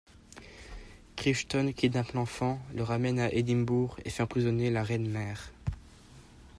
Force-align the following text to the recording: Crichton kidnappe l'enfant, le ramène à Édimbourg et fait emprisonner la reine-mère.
Crichton 1.15 1.73
kidnappe 1.73 2.13
l'enfant, 2.13 2.59
le 2.73 2.81
ramène 2.81 3.19
à 3.19 3.31
Édimbourg 3.31 3.99
et 4.03 4.09
fait 4.09 4.23
emprisonner 4.23 4.71
la 4.71 4.81
reine-mère. 4.81 5.51